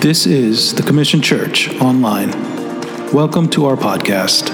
[0.00, 2.30] This is the Commission Church Online.
[3.14, 4.52] Welcome to our podcast.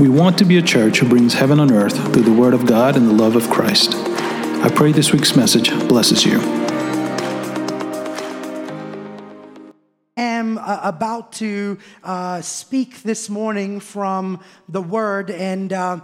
[0.00, 2.64] We want to be a church who brings heaven on earth through the Word of
[2.64, 3.94] God and the love of Christ.
[3.94, 6.40] I pray this week's message blesses you.
[10.16, 16.00] Am uh, about to uh, speak this morning from the Word, and uh,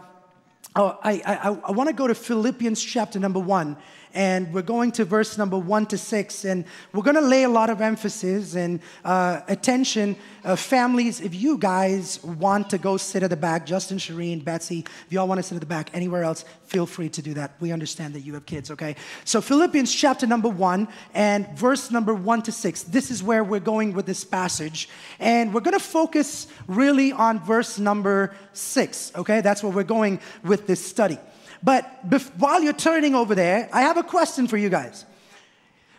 [0.76, 3.78] oh, I, I, I want to go to Philippians chapter number one
[4.18, 7.48] and we're going to verse number one to six, and we're going to lay a
[7.48, 10.16] lot of emphasis and uh, attention.
[10.44, 14.80] Uh, families, if you guys want to go sit at the back, Justin, Shireen, Betsy,
[14.80, 17.52] if y'all want to sit at the back, anywhere else, feel free to do that.
[17.60, 18.96] We understand that you have kids, okay?
[19.24, 22.82] So, Philippians chapter number one and verse number one to six.
[22.82, 24.88] This is where we're going with this passage,
[25.20, 29.42] and we're going to focus really on verse number six, okay?
[29.42, 31.18] That's where we're going with this study.
[31.62, 35.04] But bef- while you're turning over there, I have a question for you guys.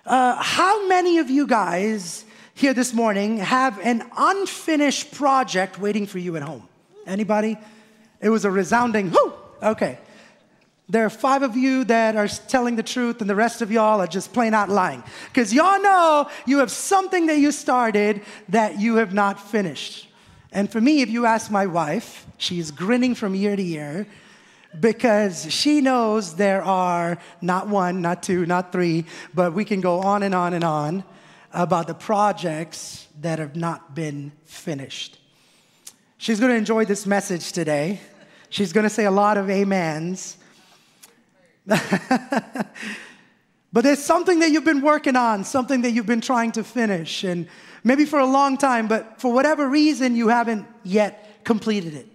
[0.06, 6.20] Uh, how many of you guys here this morning have an unfinished project waiting for
[6.20, 6.68] you at home?
[7.06, 7.58] Anybody?
[8.22, 9.34] It was a resounding whoo.
[9.62, 10.00] Okay.
[10.88, 14.02] There are five of you that are telling the truth, and the rest of y'all
[14.02, 15.04] are just plain out lying.
[15.28, 20.08] Because y'all know you have something that you started that you have not finished.
[20.52, 24.08] And for me, if you ask my wife, she's grinning from ear to ear
[24.78, 30.00] because she knows there are not one, not two, not three, but we can go
[30.00, 31.04] on and on and on
[31.54, 35.18] about the projects that have not been finished.
[36.18, 38.00] She's going to enjoy this message today.
[38.50, 40.38] She's going to say a lot of amens.
[41.66, 41.84] but
[43.74, 47.48] there's something that you've been working on, something that you've been trying to finish, and
[47.84, 52.08] maybe for a long time, but for whatever reason, you haven't yet completed it.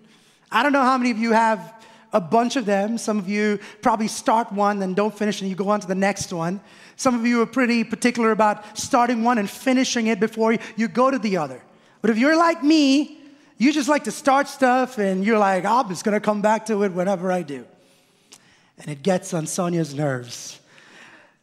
[0.50, 1.73] I don't know how many of you have
[2.14, 2.96] a bunch of them.
[2.96, 5.96] Some of you probably start one and don't finish and you go on to the
[5.96, 6.60] next one.
[6.96, 11.10] Some of you are pretty particular about starting one and finishing it before you go
[11.10, 11.60] to the other.
[12.00, 13.18] But if you're like me,
[13.58, 16.84] you just like to start stuff and you're like, I'm just gonna come back to
[16.84, 17.66] it whenever I do.
[18.78, 20.60] And it gets on Sonia's nerves.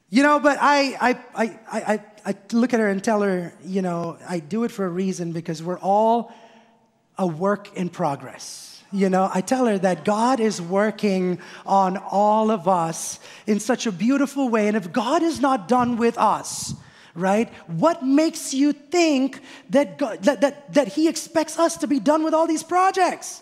[0.09, 3.81] You know, but I, I, I, I, I look at her and tell her, you
[3.81, 6.33] know, I do it for a reason because we're all
[7.17, 8.70] a work in progress.
[8.93, 13.85] You know, I tell her that God is working on all of us in such
[13.85, 14.67] a beautiful way.
[14.67, 16.73] And if God is not done with us,
[17.15, 21.99] right, what makes you think that, God, that, that, that He expects us to be
[21.99, 23.41] done with all these projects?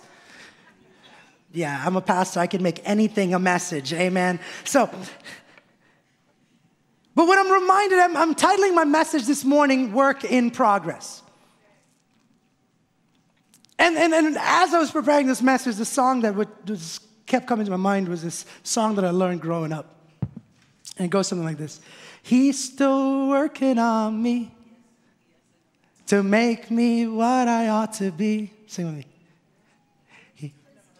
[1.51, 2.39] Yeah, I'm a pastor.
[2.39, 3.91] I can make anything a message.
[3.91, 4.39] Amen.
[4.65, 4.87] So,
[7.15, 11.23] but what I'm reminded, I'm, I'm titling my message this morning, Work in Progress.
[13.79, 16.49] And, and, and as I was preparing this message, the song that would,
[17.25, 19.95] kept coming to my mind was this song that I learned growing up.
[20.97, 21.79] And it goes something like this
[22.21, 24.53] He's still working on me
[26.07, 28.51] to make me what I ought to be.
[28.67, 29.05] Sing with me.
[30.35, 30.53] He,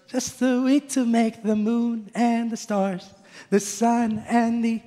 [0.08, 3.10] just the week to make the moon and the stars,
[3.50, 4.82] the sun and the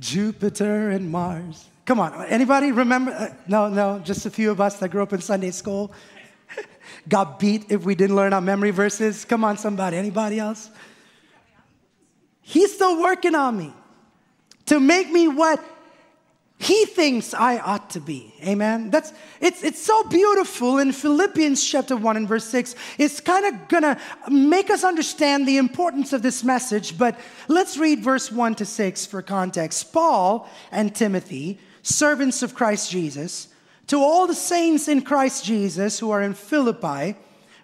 [0.00, 1.66] Jupiter and Mars.
[1.84, 3.12] Come on, anybody remember?
[3.12, 5.92] Uh, no, no, just a few of us that grew up in Sunday school
[7.08, 9.24] got beat if we didn't learn our memory verses?
[9.24, 9.96] Come on, somebody.
[9.96, 10.70] Anybody else?
[12.40, 13.72] He's still working on me
[14.66, 15.62] to make me what
[16.60, 18.34] he thinks I ought to be.
[18.42, 18.90] Amen.
[18.90, 22.74] That's it's it's so beautiful in Philippians chapter 1 and verse 6.
[22.98, 28.00] It's kind of gonna make us understand the importance of this message, but let's read
[28.00, 29.92] verse 1 to 6 for context.
[29.92, 33.48] Paul and Timothy, servants of Christ Jesus
[33.88, 37.16] to all the saints in Christ Jesus who are in Philippi,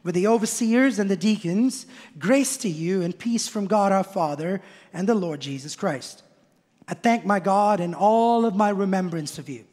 [0.02, 1.86] with the overseers and the deacons,
[2.18, 4.60] grace to you and peace from God our Father
[4.92, 6.22] and the Lord Jesus Christ.
[6.86, 9.64] I thank my God in all of my remembrance of you,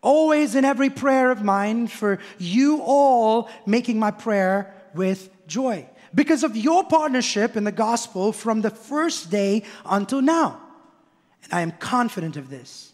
[0.00, 6.44] always in every prayer of mine, for you all making my prayer with joy, because
[6.44, 10.60] of your partnership in the gospel from the first day until now.
[11.42, 12.93] And I am confident of this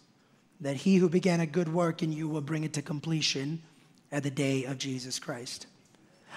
[0.61, 3.63] that he who began a good work in you will bring it to completion
[4.13, 5.67] at the day of Jesus Christ.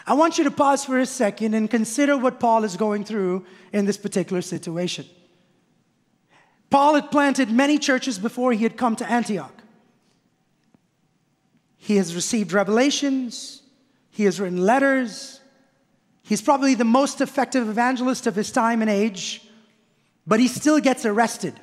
[0.06, 3.46] I want you to pause for a second and consider what Paul is going through
[3.72, 5.06] in this particular situation.
[6.70, 9.54] Paul had planted many churches before he had come to Antioch.
[11.78, 13.62] He has received revelations,
[14.10, 15.40] he has written letters.
[16.26, 19.42] He's probably the most effective evangelist of his time and age,
[20.26, 21.54] but he still gets arrested.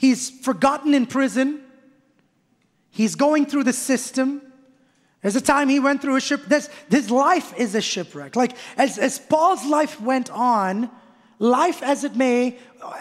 [0.00, 1.60] He's forgotten in prison.
[2.88, 4.40] He's going through the system.
[5.20, 6.46] There's a time he went through a ship.
[6.46, 8.34] This, his life is a shipwreck.
[8.34, 10.90] Like as, as Paul's life went on,
[11.38, 12.56] life as it may,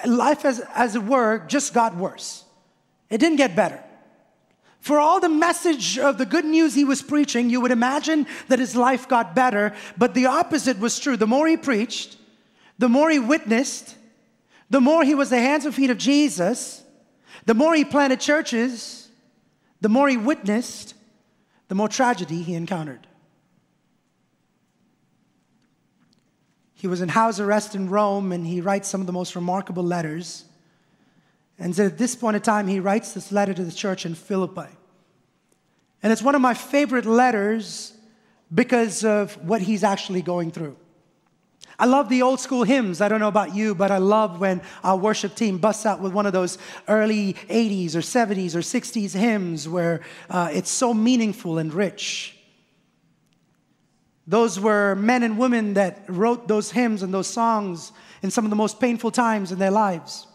[0.05, 2.43] life as, as it were, just got worse.
[3.09, 3.81] It didn't get better.
[4.81, 8.59] For all the message of the good news he was preaching, you would imagine that
[8.59, 11.15] his life got better, but the opposite was true.
[11.15, 12.17] The more he preached,
[12.77, 13.95] the more he witnessed,
[14.69, 16.83] the more he was the hands and feet of Jesus,
[17.49, 19.09] the more he planted churches,
[19.81, 20.93] the more he witnessed,
[21.67, 23.07] the more tragedy he encountered.
[26.75, 29.81] He was in house arrest in Rome and he writes some of the most remarkable
[29.81, 30.45] letters.
[31.57, 34.69] And at this point in time, he writes this letter to the church in Philippi.
[36.03, 37.97] And it's one of my favorite letters
[38.53, 40.77] because of what he's actually going through.
[41.79, 42.99] I love the old school hymns.
[42.99, 46.11] I don't know about you, but I love when our worship team busts out with
[46.11, 46.57] one of those
[46.89, 52.35] early 80s or 70s or 60s hymns where uh, it's so meaningful and rich.
[54.27, 58.49] Those were men and women that wrote those hymns and those songs in some of
[58.49, 60.27] the most painful times in their lives.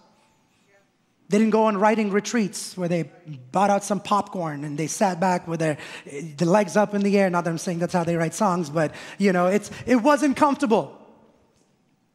[1.29, 3.11] They didn't go on writing retreats where they
[3.53, 5.79] bought out some popcorn and they sat back with their
[6.37, 7.29] the legs up in the air.
[7.29, 10.37] Not that I'm saying that's how they write songs, but you know, it's, it wasn't
[10.37, 11.04] comfortable.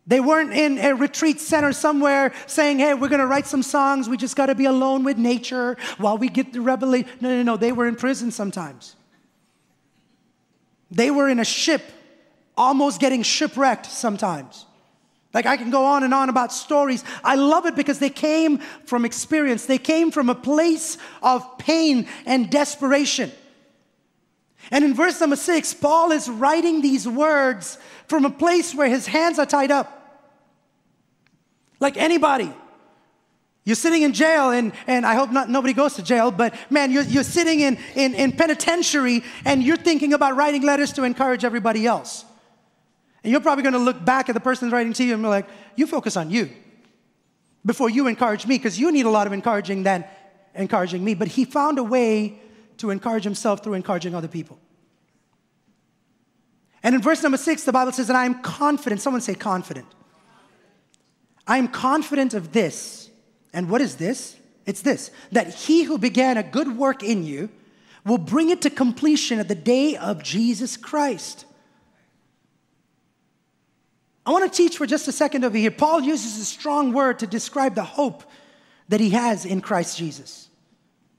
[0.10, 4.10] They weren't in a retreat center somewhere saying, hey, we're going to write some songs.
[4.10, 7.08] We just got to be alone with nature while we get the revelation.
[7.22, 7.58] No, no, no.
[7.58, 8.96] They were in prison sometimes.
[10.90, 11.84] They were in a ship,
[12.58, 14.66] almost getting shipwrecked sometimes.
[15.32, 17.04] Like I can go on and on about stories.
[17.24, 18.58] I love it because they came
[18.88, 23.32] from experience, they came from a place of pain and desperation.
[24.72, 27.78] And in verse number six, Paul is writing these words
[28.08, 29.98] from a place where his hands are tied up.
[31.80, 32.54] Like anybody.
[33.66, 36.92] You're sitting in jail, and, and I hope not nobody goes to jail, but man,
[36.92, 41.46] you're, you're sitting in, in, in penitentiary and you're thinking about writing letters to encourage
[41.46, 42.26] everybody else.
[43.24, 45.48] And you're probably gonna look back at the person writing to you and be like,
[45.76, 46.50] you focus on you
[47.66, 50.06] before you encourage me, because you need a lot of encouraging than
[50.56, 51.14] encouraging me.
[51.14, 52.40] But he found a way
[52.78, 54.58] to encourage himself through encouraging other people.
[56.82, 59.86] And in verse number six, the Bible says, and I am confident, someone say confident.
[61.50, 63.10] I am confident of this.
[63.52, 64.38] And what is this?
[64.68, 67.50] It's this that he who began a good work in you
[68.06, 71.46] will bring it to completion at the day of Jesus Christ.
[74.26, 75.72] I want to teach for just a second over here.
[75.72, 78.24] Paul uses a strong word to describe the hope
[78.90, 80.50] that he has in Christ Jesus.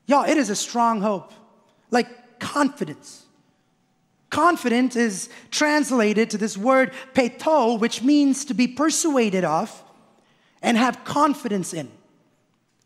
[0.06, 1.32] Y'all, it is a strong hope,
[1.90, 3.24] like confidence.
[4.30, 9.82] Confident is translated to this word peitho, which means to be persuaded of
[10.62, 11.90] and have confidence in.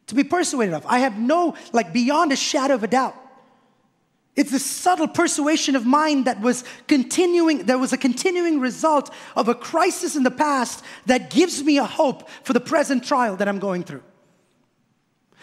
[0.09, 0.85] To be persuaded of.
[0.87, 3.17] I have no, like, beyond a shadow of a doubt.
[4.37, 9.49] It's the subtle persuasion of mind that was continuing, there was a continuing result of
[9.49, 13.49] a crisis in the past that gives me a hope for the present trial that
[13.49, 14.03] I'm going through.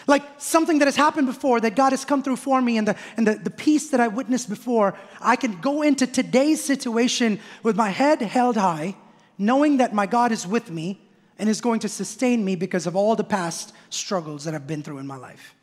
[0.08, 2.96] Like something that has happened before, that God has come through for me, and the,
[3.16, 7.76] and the, the peace that I witnessed before, I can go into today's situation with
[7.76, 8.96] my head held high,
[9.38, 11.00] knowing that my God is with me
[11.42, 14.84] and is going to sustain me because of all the past struggles that I've been
[14.84, 15.56] through in my life.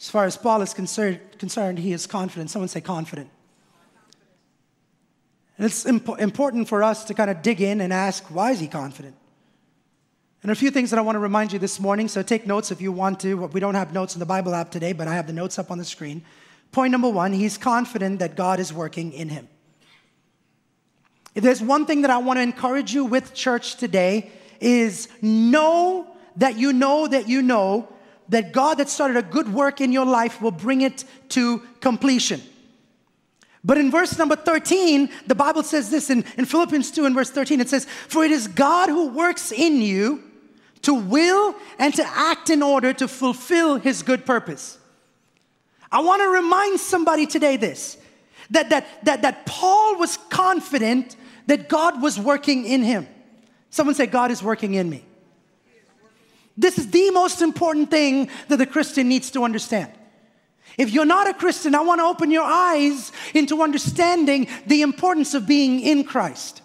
[0.00, 2.48] As far as Paul is concerned, concerned he is confident.
[2.48, 3.28] Someone say confident.
[5.58, 8.60] And it's imp- important for us to kind of dig in and ask, why is
[8.60, 9.14] he confident?
[10.42, 12.70] And a few things that I want to remind you this morning, so take notes
[12.70, 13.34] if you want to.
[13.48, 15.70] We don't have notes in the Bible app today, but I have the notes up
[15.70, 16.24] on the screen.
[16.72, 19.48] Point number one, he's confident that God is working in him.
[21.34, 26.56] There's one thing that I want to encourage you with church today is know that
[26.56, 27.88] you know that you know
[28.28, 32.40] that God that started a good work in your life will bring it to completion.
[33.64, 37.30] But in verse number 13, the Bible says this in, in Philippians 2 and verse
[37.30, 40.22] 13, it says, For it is God who works in you
[40.82, 44.78] to will and to act in order to fulfill his good purpose.
[45.90, 47.96] I want to remind somebody today this
[48.50, 53.06] that, that, that, that Paul was confident that God was working in him.
[53.70, 55.04] Someone say, God is working in me.
[56.56, 59.90] This is the most important thing that the Christian needs to understand.
[60.78, 65.34] If you're not a Christian, I want to open your eyes into understanding the importance
[65.34, 66.62] of being in Christ.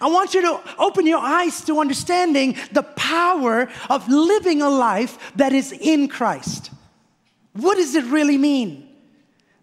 [0.00, 5.32] I want you to open your eyes to understanding the power of living a life
[5.36, 6.70] that is in Christ.
[7.52, 8.85] What does it really mean?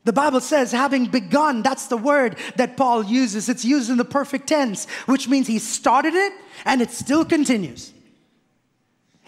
[0.06, 3.48] The Bible says, having begun, that's the word that Paul uses.
[3.48, 6.34] It's used in the perfect tense, which means he started it
[6.66, 7.94] and it still continues.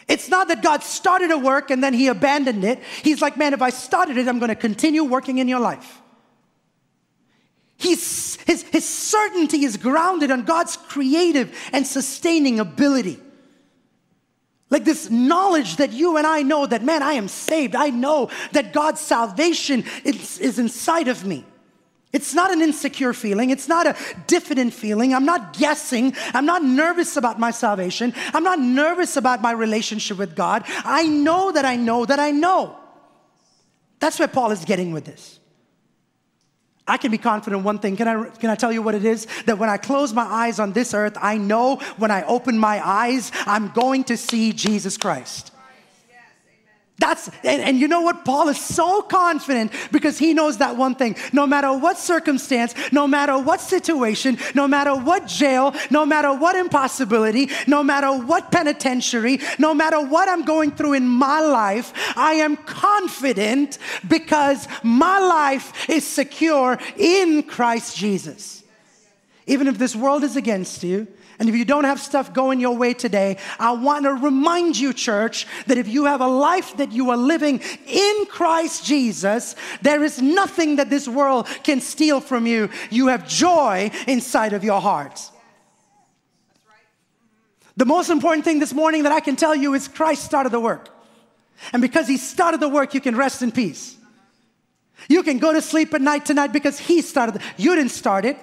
[0.08, 2.79] It's not that God started a work and then he abandoned it.
[3.03, 6.01] He's like, man, if I started it, I'm going to continue working in your life.
[7.77, 13.20] He's, his, his certainty is grounded on God's creative and sustaining ability.
[14.70, 17.76] Like this knowledge that you and I know that, man, I am saved.
[17.76, 21.46] I know that God's salvation is, is inside of me.
[22.12, 23.50] It's not an insecure feeling.
[23.50, 23.96] It's not a
[24.26, 25.14] diffident feeling.
[25.14, 26.16] I'm not guessing.
[26.34, 28.14] I'm not nervous about my salvation.
[28.34, 30.64] I'm not nervous about my relationship with God.
[30.68, 32.78] I know that I know that I know.
[34.00, 35.40] That's where Paul is getting with this.
[36.88, 37.98] I can be confident one thing.
[37.98, 39.25] Can I, can I tell you what it is?
[39.46, 42.86] That when I close my eyes on this earth, I know when I open my
[42.86, 45.51] eyes, I'm going to see Jesus Christ.
[46.98, 48.24] That's, and, and, you know what?
[48.24, 51.18] Paul is so confident because he knows that one thing.
[51.34, 56.56] No matter what circumstance, no matter what situation, no matter what jail, no matter what
[56.56, 62.36] impossibility, no matter what penitentiary, no matter what I'm going through in my life, I
[62.36, 68.64] am confident because my life is secure in Christ Jesus.
[69.48, 71.08] Even if this world is against you,
[71.39, 74.94] and if you don't have stuff going your way today, I want to remind you,
[74.94, 80.04] church, that if you have a life that you are living in Christ Jesus, there
[80.04, 82.70] is nothing that this world can steal from you.
[82.89, 85.30] You have joy inside of your heart.
[87.77, 90.62] The most important thing this morning that I can tell you is Christ started the
[90.62, 90.88] work.
[91.74, 93.98] And because he started the work, you can rest in peace.
[95.10, 97.42] You can go to sleep at night tonight because he started.
[97.58, 98.38] You didn't start it.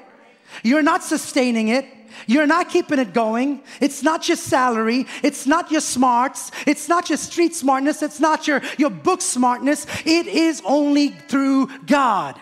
[0.62, 1.87] You're not sustaining it.
[2.26, 3.62] You're not keeping it going.
[3.81, 5.07] It's not your salary.
[5.23, 6.50] It's not your smarts.
[6.66, 8.02] It's not your street smartness.
[8.02, 9.87] It's not your, your book smartness.
[10.04, 12.40] It is only through God.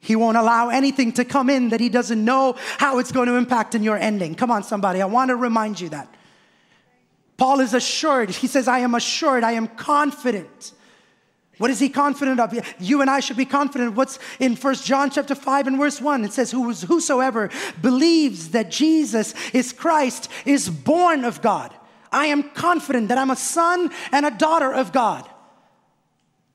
[0.00, 3.36] He won't allow anything to come in that he doesn't know how it's going to
[3.36, 4.34] impact in your ending.
[4.34, 5.00] Come on, somebody.
[5.00, 6.14] I want to remind you that.
[7.36, 8.30] Paul is assured.
[8.30, 9.44] He says, I am assured.
[9.44, 10.72] I am confident
[11.58, 12.58] what is he confident of?
[12.80, 13.94] You and I should be confident.
[13.94, 16.24] What's in First John chapter 5 and verse 1?
[16.24, 21.72] It says, Whosoever believes that Jesus is Christ is born of God.
[22.10, 25.28] I am confident that I'm a son and a daughter of God.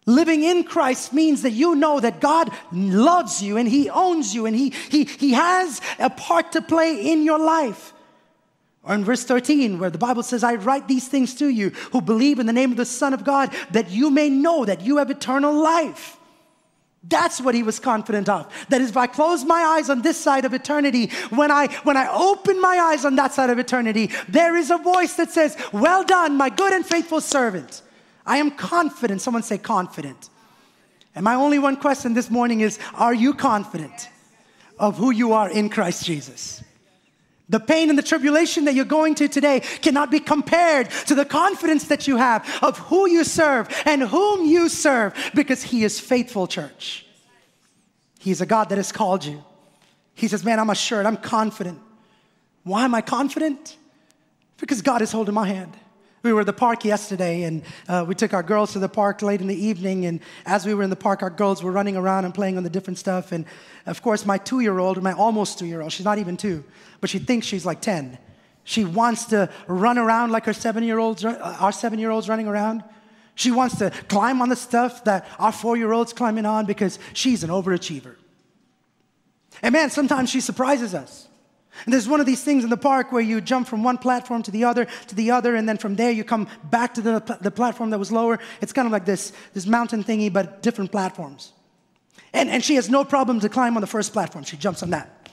[0.06, 4.48] Living in Christ means that you know that God loves you and He owns you
[4.48, 7.94] and He, he, he has a part to play in your life.
[8.84, 12.02] Or in verse 13, where the Bible says, I write these things to you who
[12.02, 14.98] believe in the name of the Son of God, that you may know that you
[14.98, 16.18] have eternal life.
[17.04, 18.52] That's what he was confident of.
[18.70, 21.96] That is, if I close my eyes on this side of eternity, when I when
[21.96, 25.58] I open my eyes on that side of eternity, there is a voice that says,
[25.72, 27.84] Well done, my good and faithful servant.
[28.26, 29.22] I am confident.
[29.22, 30.30] Someone say confident.
[31.16, 34.10] And my only one question this morning is Are you confident
[34.78, 36.64] of who you are in Christ Jesus?
[37.50, 41.26] The pain and the tribulation that you're going to today cannot be compared to the
[41.26, 46.00] confidence that you have of who you serve and whom you serve because He is
[46.00, 47.06] faithful, church.
[48.20, 49.44] He's a God that has called you.
[50.14, 51.80] He says, Man, I'm assured, I'm confident.
[52.64, 53.78] Why am I confident?
[54.58, 55.76] Because God is holding my hand.
[56.22, 59.22] We were at the park yesterday and uh, we took our girls to the park
[59.22, 60.06] late in the evening.
[60.06, 62.64] And as we were in the park, our girls were running around and playing on
[62.64, 63.32] the different stuff.
[63.32, 63.46] And
[63.86, 66.64] of course, my two year old, my almost two year old, she's not even two,
[67.00, 68.18] but she thinks she's like 10.
[68.66, 72.28] She wants to run around like her seven year olds, uh, our seven year olds
[72.28, 72.84] running around.
[73.36, 77.00] She wants to climb on the stuff that our four year olds climbing on because
[77.14, 78.18] she's an overachiever.
[79.62, 81.29] And man, sometimes she surprises us.
[81.86, 84.44] And there's one of these things in the park where you jump from one platform
[84.44, 87.38] to the other to the other, and then from there you come back to the,
[87.42, 88.40] the platform that was lower.
[88.62, 91.54] It's kind of like this, this mountain thingy, but different platforms.
[92.34, 94.44] And, and she has no problem to climb on the first platform.
[94.44, 95.30] She jumps on that.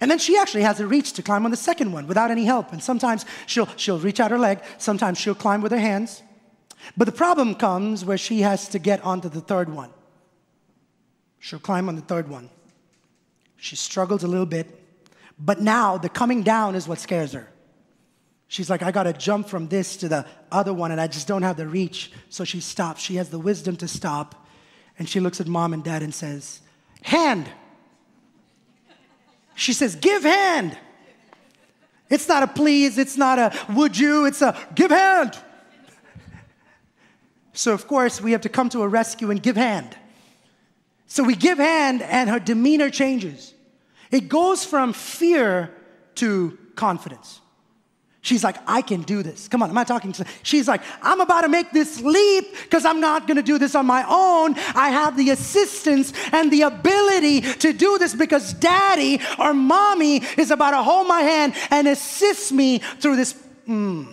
[0.00, 2.44] And then she actually has the reach to climb on the second one without any
[2.44, 2.72] help.
[2.72, 6.22] And sometimes she'll, she'll reach out her leg, sometimes she'll climb with her hands.
[6.96, 9.90] But the problem comes where she has to get onto the third one.
[11.38, 12.50] She'll climb on the third one.
[13.56, 14.85] She struggles a little bit
[15.38, 17.48] but now the coming down is what scares her.
[18.48, 21.42] She's like, I gotta jump from this to the other one, and I just don't
[21.42, 22.12] have the reach.
[22.28, 23.02] So she stops.
[23.02, 24.46] She has the wisdom to stop.
[24.98, 26.60] And she looks at mom and dad and says,
[27.02, 27.50] Hand.
[29.56, 30.78] She says, Give hand.
[32.08, 35.36] It's not a please, it's not a would you, it's a give hand.
[37.52, 39.96] So, of course, we have to come to a rescue and give hand.
[41.06, 43.54] So we give hand, and her demeanor changes.
[44.10, 45.70] It goes from fear
[46.16, 47.40] to confidence.
[48.26, 49.46] She's like, I can do this.
[49.46, 50.26] Come on, am I talking to?
[50.42, 53.76] She's like, I'm about to make this leap because I'm not going to do this
[53.76, 54.56] on my own.
[54.74, 60.50] I have the assistance and the ability to do this because daddy or mommy is
[60.50, 63.40] about to hold my hand and assist me through this.
[63.68, 64.12] Mm.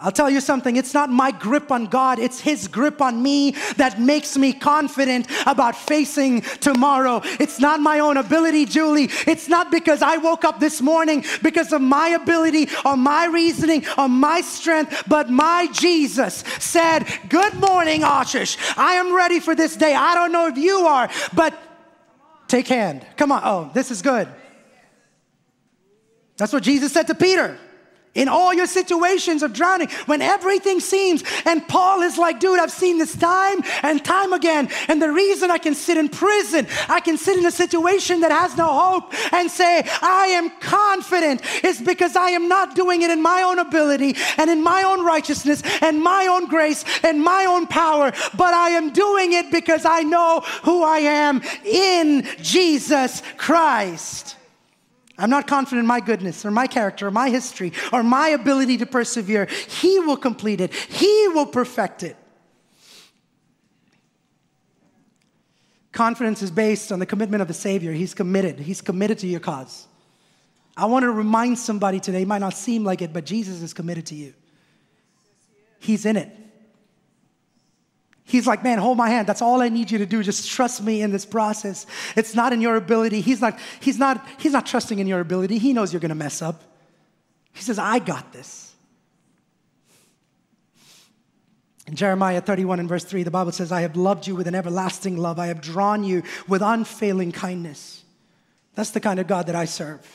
[0.00, 3.56] I'll tell you something, it's not my grip on God, it's His grip on me
[3.78, 7.20] that makes me confident about facing tomorrow.
[7.40, 9.08] It's not my own ability, Julie.
[9.26, 13.86] It's not because I woke up this morning because of my ability or my reasoning
[13.96, 18.56] or my strength, but my Jesus said, Good morning, Ashish.
[18.78, 19.96] I am ready for this day.
[19.96, 21.58] I don't know if you are, but
[22.46, 23.04] take hand.
[23.16, 23.42] Come on.
[23.44, 24.28] Oh, this is good.
[26.36, 27.58] That's what Jesus said to Peter
[28.14, 32.72] in all your situations of drowning, when everything seems, and Paul is like, dude, I've
[32.72, 34.68] seen this time and time again.
[34.88, 38.32] And the reason I can sit in prison, I can sit in a situation that
[38.32, 43.10] has no hope and say, I am confident, is because I am not doing it
[43.10, 47.44] in my own ability and in my own righteousness and my own grace and my
[47.44, 53.22] own power, but I am doing it because I know who I am in Jesus
[53.36, 54.37] Christ.
[55.18, 58.78] I'm not confident in my goodness or my character or my history or my ability
[58.78, 59.46] to persevere.
[59.46, 62.16] He will complete it, He will perfect it.
[65.90, 67.92] Confidence is based on the commitment of the Savior.
[67.92, 69.88] He's committed, He's committed to your cause.
[70.76, 73.74] I want to remind somebody today, it might not seem like it, but Jesus is
[73.74, 74.32] committed to you.
[75.80, 76.30] He's in it.
[78.28, 79.26] He's like, man, hold my hand.
[79.26, 80.22] That's all I need you to do.
[80.22, 81.86] Just trust me in this process.
[82.14, 83.22] It's not in your ability.
[83.22, 85.56] He's not, he's not, he's not trusting in your ability.
[85.56, 86.62] He knows you're gonna mess up.
[87.54, 88.74] He says, I got this.
[91.86, 94.54] In Jeremiah 31 and verse 3, the Bible says, I have loved you with an
[94.54, 95.38] everlasting love.
[95.38, 98.04] I have drawn you with unfailing kindness.
[98.74, 100.06] That's the kind of God that I serve.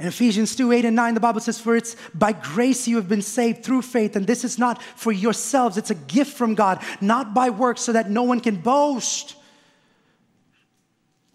[0.00, 3.06] In Ephesians 2 8 and 9, the Bible says, For it's by grace you have
[3.06, 6.82] been saved through faith, and this is not for yourselves, it's a gift from God,
[7.02, 9.36] not by works, so that no one can boast.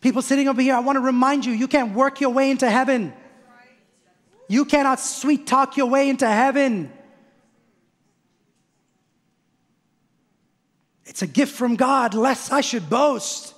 [0.02, 2.68] People sitting over here, I want to remind you, you can't work your way into
[2.68, 3.14] heaven.
[4.48, 6.92] You cannot sweet talk your way into heaven.
[11.06, 13.55] It's a gift from God, lest I should boast.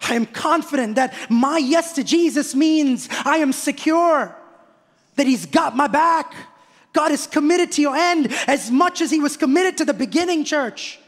[0.00, 4.36] I am confident that my yes to Jesus means I am secure,
[5.16, 6.34] that He's got my back.
[6.92, 10.44] God is committed to your end as much as He was committed to the beginning,
[10.44, 10.98] church.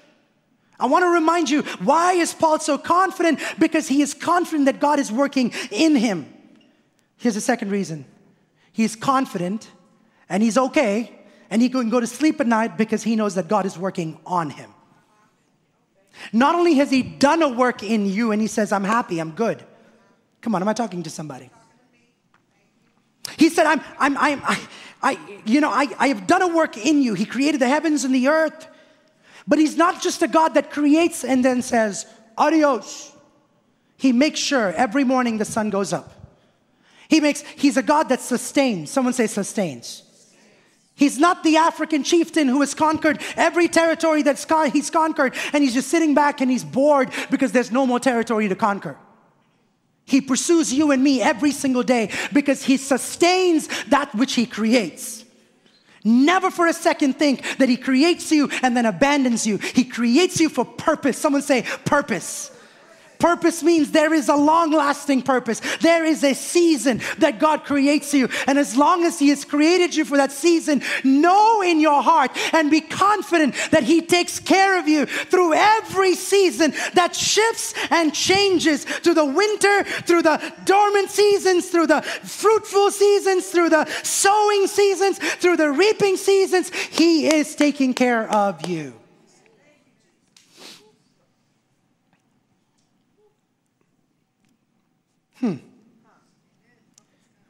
[0.80, 3.40] I want to remind you why is Paul so confident?
[3.58, 6.32] Because he is confident that God is working in him.
[7.16, 8.04] Here's the second reason
[8.72, 9.70] he's confident
[10.28, 11.18] and he's okay,
[11.50, 14.20] and he can go to sleep at night because he knows that God is working
[14.26, 14.70] on him.
[16.32, 19.32] Not only has He done a work in you and He says, I'm happy, I'm
[19.32, 19.64] good.
[20.40, 21.50] Come on, am I talking to somebody?
[23.36, 24.68] He said, I'm, I'm, I'm, I,
[25.02, 27.14] I you know, I, I have done a work in you.
[27.14, 28.66] He created the heavens and the earth.
[29.46, 33.12] But He's not just a God that creates and then says, adios.
[33.96, 36.12] He makes sure every morning the sun goes up.
[37.08, 38.90] He makes, He's a God that sustains.
[38.90, 40.02] Someone say sustains.
[40.98, 45.72] He's not the African chieftain who has conquered every territory that he's conquered, and he's
[45.72, 48.96] just sitting back and he's bored because there's no more territory to conquer.
[50.04, 55.24] He pursues you and me every single day because he sustains that which he creates.
[56.02, 59.58] Never for a second think that he creates you and then abandons you.
[59.58, 61.16] He creates you for purpose.
[61.16, 62.50] Someone say, purpose.
[63.18, 65.60] Purpose means there is a long lasting purpose.
[65.80, 68.28] There is a season that God creates you.
[68.46, 72.30] And as long as He has created you for that season, know in your heart
[72.52, 78.14] and be confident that He takes care of you through every season that shifts and
[78.14, 84.66] changes through the winter, through the dormant seasons, through the fruitful seasons, through the sowing
[84.66, 86.70] seasons, through the reaping seasons.
[86.70, 88.97] He is taking care of you.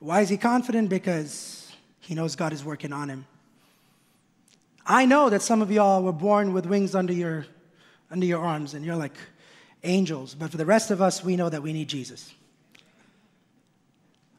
[0.09, 0.89] Why is he confident?
[0.89, 3.27] Because he knows God is working on him.
[4.87, 7.45] I know that some of y'all were born with wings under your,
[8.11, 9.13] under your arms and you're like
[9.85, 12.33] angels, but for the rest of us, we know that we need Jesus.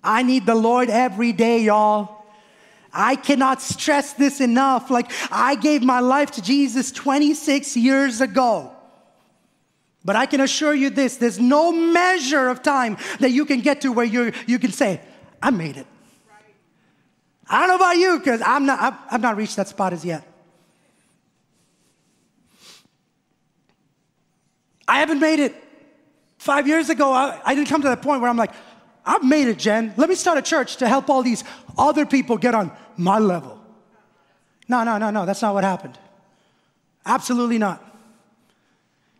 [0.03, 2.25] I need the Lord every day, y'all.
[2.91, 4.89] I cannot stress this enough.
[4.89, 8.71] Like, I gave my life to Jesus 26 years ago.
[10.03, 13.81] But I can assure you this there's no measure of time that you can get
[13.81, 15.01] to where you you can say,
[15.41, 15.87] I made it.
[17.49, 20.05] I don't know about you, because I'm not, I've, I've not reached that spot as
[20.05, 20.23] yet.
[24.87, 25.55] I haven't made it.
[26.37, 28.51] Five years ago, I, I didn't come to that point where I'm like,
[29.05, 29.93] I've made it, Jen.
[29.97, 31.43] Let me start a church to help all these
[31.77, 33.59] other people get on my level.
[34.67, 35.97] No, no, no, no, that's not what happened.
[37.05, 37.83] Absolutely not.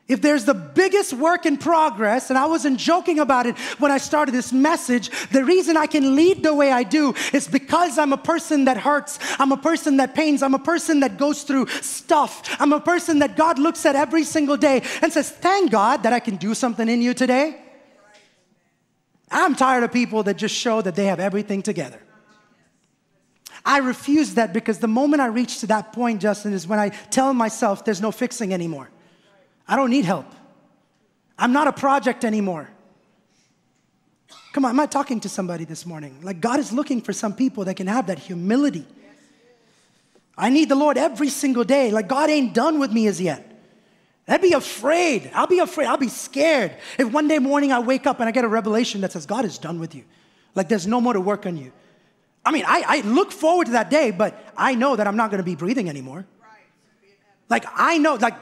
[0.10, 4.00] If there's the biggest work in progress, and I wasn't joking about it when I
[4.00, 8.12] started this message, the reason I can lead the way I do is because I'm
[8.12, 9.20] a person that hurts.
[9.38, 10.42] I'm a person that pains.
[10.42, 12.58] I'm a person that goes through stuff.
[12.60, 16.12] I'm a person that God looks at every single day and says, Thank God that
[16.12, 17.62] I can do something in you today.
[19.30, 22.00] I'm tired of people that just show that they have everything together.
[23.64, 26.90] I refuse that because the moment I reach to that point, Justin, is when I
[26.90, 28.90] tell myself there's no fixing anymore.
[29.70, 30.26] I don't need help.
[31.38, 32.68] I'm not a project anymore.
[34.52, 36.20] Come on, am I talking to somebody this morning?
[36.24, 38.86] Like, God is looking for some people that can have that humility.
[40.36, 41.92] I need the Lord every single day.
[41.92, 43.46] Like, God ain't done with me as yet.
[44.28, 45.30] I'd be afraid.
[45.34, 45.86] I'll be afraid.
[45.86, 49.02] I'll be scared if one day morning I wake up and I get a revelation
[49.02, 50.04] that says, God is done with you.
[50.56, 51.72] Like, there's no more to work on you.
[52.44, 55.30] I mean, I, I look forward to that day, but I know that I'm not
[55.30, 56.26] going to be breathing anymore.
[57.50, 58.36] Like, I know, like,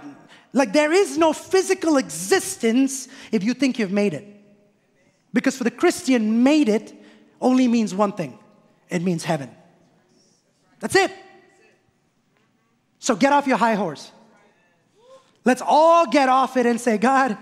[0.53, 4.25] like, there is no physical existence if you think you've made it.
[5.33, 6.93] Because for the Christian, made it
[7.39, 8.39] only means one thing
[8.89, 9.51] it means heaven.
[10.79, 11.11] That's it.
[12.99, 14.11] So get off your high horse.
[15.43, 17.37] Let's all get off it and say, God,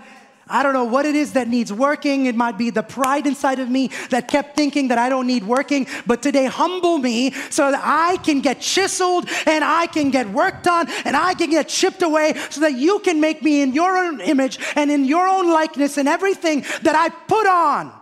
[0.48, 2.26] I don't know what it is that needs working.
[2.26, 5.42] It might be the pride inside of me that kept thinking that I don't need
[5.42, 5.88] working.
[6.06, 10.68] But today, humble me so that I can get chiseled and I can get worked
[10.68, 13.96] on and I can get chipped away so that you can make me in your
[13.98, 17.92] own image and in your own likeness and everything that I put on.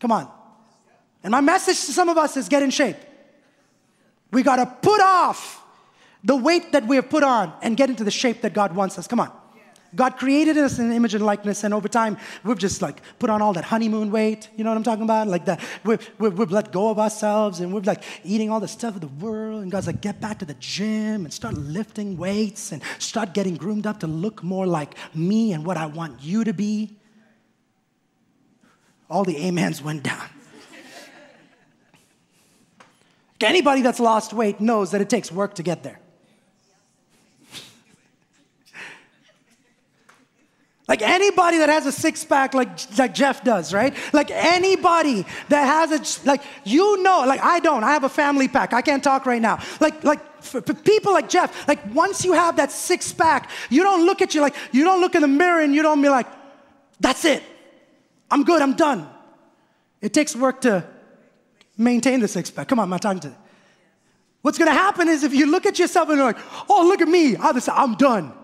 [0.00, 0.30] Come on.
[1.22, 2.96] And my message to some of us is get in shape.
[4.32, 5.62] We got to put off
[6.22, 8.98] the weight that we have put on and get into the shape that God wants
[8.98, 9.06] us.
[9.06, 9.39] Come on.
[9.94, 13.42] God created us in image and likeness, and over time, we've just like put on
[13.42, 14.48] all that honeymoon weight.
[14.56, 15.26] You know what I'm talking about?
[15.26, 18.68] Like that, we've, we've, we've, let go of ourselves, and we're like eating all the
[18.68, 19.62] stuff of the world.
[19.62, 23.56] And God's like, get back to the gym and start lifting weights and start getting
[23.56, 26.96] groomed up to look more like me and what I want you to be.
[29.08, 30.22] All the amens went down.
[33.40, 35.98] Anybody that's lost weight knows that it takes work to get there.
[41.00, 43.94] Like anybody that has a six pack, like, like Jeff does, right?
[44.12, 48.48] Like anybody that has a, like, you know, like I don't, I have a family
[48.48, 48.74] pack.
[48.74, 49.60] I can't talk right now.
[49.80, 54.04] Like, like, for, people like Jeff, like once you have that six pack, you don't
[54.04, 56.26] look at you like, you don't look in the mirror and you don't be like,
[56.98, 57.42] that's it.
[58.30, 59.08] I'm good, I'm done.
[60.02, 60.84] It takes work to
[61.78, 62.68] maintain the six pack.
[62.68, 63.32] Come on, my tongue to.
[64.42, 67.08] What's gonna happen is if you look at yourself and you're like, oh, look at
[67.08, 68.34] me, I'm done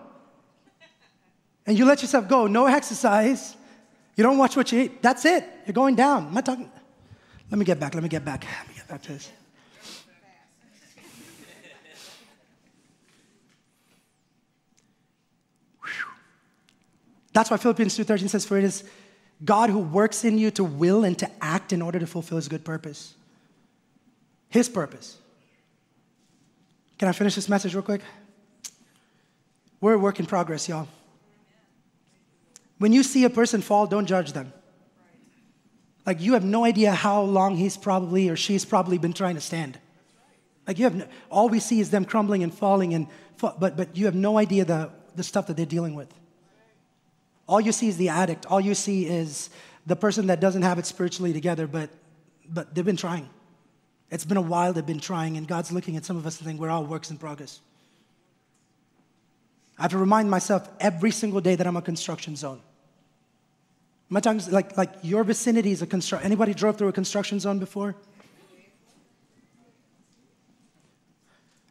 [1.67, 3.55] and you let yourself go, no exercise,
[4.15, 5.43] you don't watch what you eat, that's it.
[5.65, 6.27] You're going down.
[6.27, 6.71] Am I talking?
[7.51, 8.45] Let me get back, let me get back.
[8.45, 9.31] Let me get back to this.
[17.33, 18.83] That's why Philippians 2:13 says, For it is
[19.45, 22.47] God who works in you to will and to act in order to fulfill his
[22.47, 23.13] good purpose.
[24.49, 25.17] His purpose.
[26.97, 28.01] Can I finish this message real quick?
[29.79, 30.87] We're a work in progress, y'all.
[32.77, 34.53] When you see a person fall, don't judge them.
[36.05, 39.41] Like you have no idea how long he's probably or she's probably been trying to
[39.41, 39.77] stand.
[40.65, 43.07] Like you have, no, all we see is them crumbling and falling, and
[43.39, 46.13] but but you have no idea the the stuff that they're dealing with.
[47.47, 48.45] All you see is the addict.
[48.45, 49.49] All you see is
[49.85, 51.89] the person that doesn't have it spiritually together, but
[52.49, 53.29] but they've been trying.
[54.09, 56.47] It's been a while they've been trying, and God's looking at some of us and
[56.47, 57.59] think we're all works in progress.
[59.77, 62.61] I have to remind myself every single day that I'm a construction zone.
[64.09, 66.25] My talking like like your vicinity is a construction.
[66.25, 67.95] Anybody drove through a construction zone before?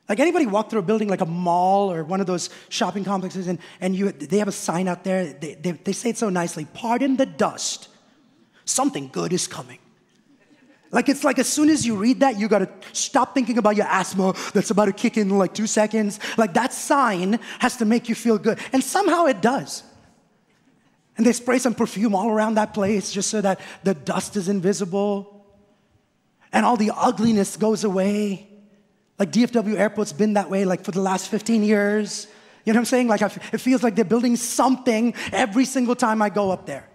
[0.09, 3.49] Like anybody walk through a building like a mall or one of those shopping complexes
[3.49, 6.29] and, and you, they have a sign out there, they, they, they say it so
[6.29, 7.89] nicely, pardon the dust,
[8.65, 9.79] something good is coming.
[10.93, 13.87] Like it's like as soon as you read that, you gotta stop thinking about your
[13.87, 16.21] asthma that's about to kick in, in like two seconds.
[16.37, 18.61] Like that sign has to make you feel good.
[18.73, 19.83] And somehow it does.
[21.17, 24.49] And they spray some perfume all around that place just so that the dust is
[24.49, 25.37] invisible
[26.53, 28.49] and all the ugliness goes away.
[29.19, 32.27] Like DFW Airport's been that way like for the last 15 years.
[32.65, 33.09] You know what I'm saying?
[33.09, 36.89] Like it feels like they're building something every single time I go up there.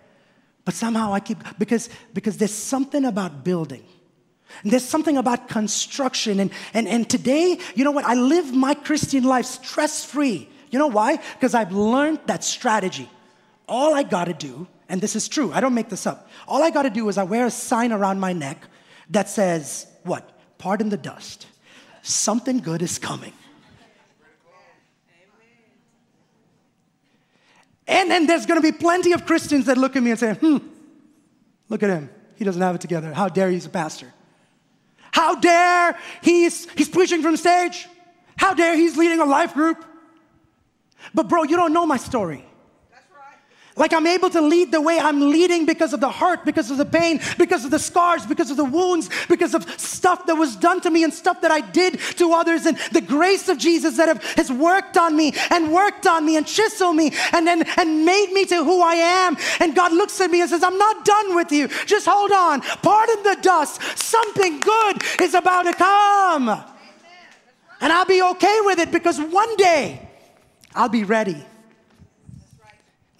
[0.65, 3.83] But somehow I keep, because, because there's something about building.
[4.63, 6.39] And there's something about construction.
[6.39, 8.05] And, and, and today, you know what?
[8.05, 10.49] I live my Christian life stress free.
[10.69, 11.17] You know why?
[11.33, 13.09] Because I've learned that strategy.
[13.71, 16.29] All I gotta do, and this is true, I don't make this up.
[16.45, 18.67] All I gotta do is I wear a sign around my neck
[19.11, 20.29] that says, what?
[20.57, 21.47] Pardon the dust.
[22.01, 23.31] Something good is coming.
[27.87, 30.33] And then there's going to be plenty of Christians that look at me and say,
[30.33, 30.57] hmm,
[31.67, 32.09] look at him.
[32.35, 33.13] He doesn't have it together.
[33.13, 34.13] How dare he's a pastor?
[35.11, 37.87] How dare he's, he's preaching from stage?
[38.37, 39.83] How dare he's leading a life group?
[41.13, 42.45] But, bro, you don't know my story.
[43.77, 46.77] Like I'm able to lead the way I'm leading because of the hurt, because of
[46.77, 50.57] the pain, because of the scars, because of the wounds, because of stuff that was
[50.57, 53.95] done to me and stuff that I did to others, and the grace of Jesus
[53.95, 57.65] that have, has worked on me and worked on me and chiseled me and, and,
[57.77, 59.37] and made me to who I am.
[59.61, 61.69] And God looks at me and says, I'm not done with you.
[61.85, 62.61] Just hold on.
[62.61, 63.81] Pardon the dust.
[63.97, 66.49] Something good is about to come.
[67.79, 70.09] And I'll be okay with it because one day
[70.75, 71.45] I'll be ready.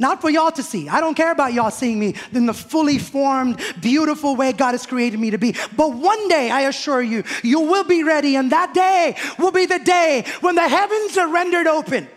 [0.02, 0.90] Not for y'all to see.
[0.90, 4.88] I don't care about y'all seeing me in the fully formed, beautiful way God has
[4.88, 5.56] created me to be.
[5.78, 9.68] But one day, I assure you, you will be ready, and that day will be
[9.68, 12.08] the day when the heavens are rendered open.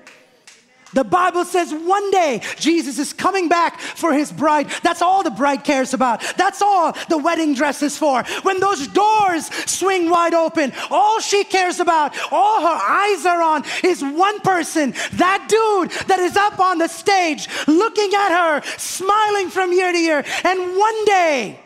[0.94, 4.70] The Bible says one day Jesus is coming back for his bride.
[4.82, 6.22] That's all the bride cares about.
[6.36, 8.22] That's all the wedding dress is for.
[8.42, 13.64] When those doors swing wide open, all she cares about, all her eyes are on
[13.82, 19.50] is one person, that dude that is up on the stage looking at her, smiling
[19.50, 20.24] from year to year.
[20.44, 21.60] And one day,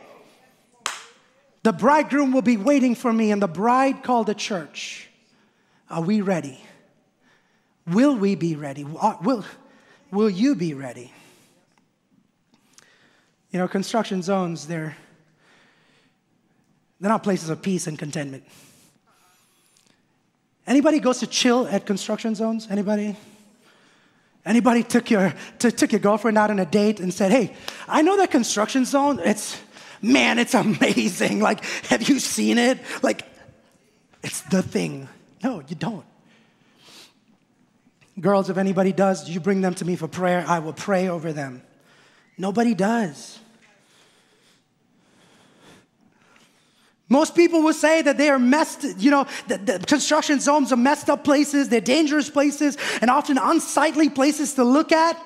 [1.63, 5.09] the bridegroom will be waiting for me, and the bride called the church.
[5.91, 6.59] Are we ready?
[7.91, 8.85] Will we be ready?
[8.85, 9.45] Will,
[10.11, 11.13] will you be ready?
[13.51, 14.97] You know, construction zones, they're,
[17.01, 18.45] they're not places of peace and contentment.
[20.67, 22.69] Anybody goes to chill at construction zones?
[22.71, 23.17] Anybody?
[24.45, 27.55] Anybody took your, t- took your girlfriend out on a date and said, hey,
[27.87, 29.59] I know that construction zone, it's,
[30.03, 31.41] man, it's amazing.
[31.41, 32.79] Like, have you seen it?
[33.03, 33.23] Like,
[34.23, 35.09] it's the thing.
[35.43, 36.05] No, you don't.
[38.21, 41.33] Girls, if anybody does, you bring them to me for prayer, I will pray over
[41.33, 41.63] them.
[42.37, 43.39] Nobody does.
[47.09, 50.77] Most people will say that they are messed, you know, the, the, construction zones are
[50.77, 55.17] messed up places, they're dangerous places, and often unsightly places to look at.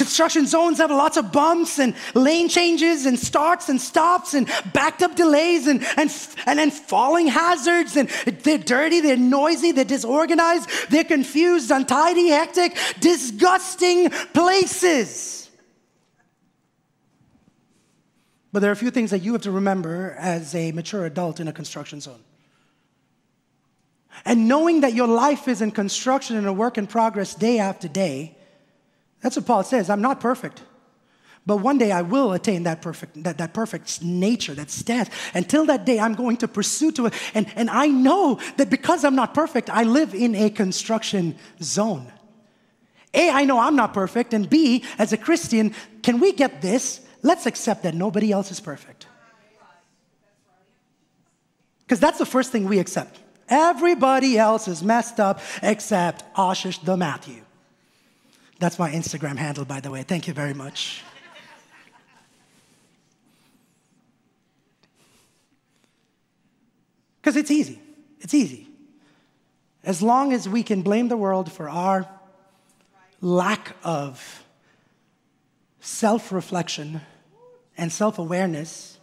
[0.00, 5.02] Construction zones have lots of bumps and lane changes and starts and stops and backed
[5.02, 6.10] up delays and, and,
[6.46, 7.98] and then falling hazards.
[7.98, 15.50] And they're dirty, they're noisy, they're disorganized, they're confused, untidy, hectic, disgusting places.
[18.52, 21.40] But there are a few things that you have to remember as a mature adult
[21.40, 22.24] in a construction zone.
[24.24, 27.86] And knowing that your life is in construction and a work in progress day after
[27.86, 28.38] day
[29.20, 29.90] that's what Paul says.
[29.90, 30.62] I'm not perfect.
[31.46, 35.08] But one day I will attain that perfect, that, that perfect nature, that stance.
[35.34, 37.14] Until that day, I'm going to pursue to it.
[37.34, 42.12] And, and I know that because I'm not perfect, I live in a construction zone.
[43.14, 44.34] A, I know I'm not perfect.
[44.34, 47.00] And B, as a Christian, can we get this?
[47.22, 49.06] Let's accept that nobody else is perfect.
[51.80, 53.18] Because that's the first thing we accept.
[53.48, 57.42] Everybody else is messed up except Ashish the Mathew.
[58.60, 60.02] That's my Instagram handle, by the way.
[60.02, 61.02] Thank you very much.
[67.20, 67.80] Because it's easy.
[68.20, 68.68] It's easy.
[69.82, 72.06] As long as we can blame the world for our
[73.22, 74.44] lack of
[75.80, 77.00] self reflection
[77.78, 78.98] and self awareness,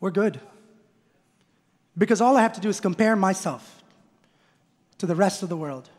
[0.00, 0.40] we're good.
[1.98, 3.82] Because all I have to do is compare myself
[4.96, 5.90] to the rest of the world.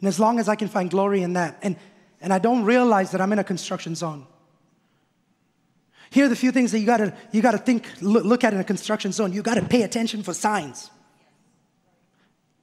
[0.00, 1.76] And as long as I can find glory in that, and,
[2.20, 4.26] and I don't realize that I'm in a construction zone.
[6.10, 8.64] Here are the few things that you gotta, you gotta think, look, at in a
[8.64, 9.32] construction zone.
[9.32, 10.90] You gotta pay attention for signs.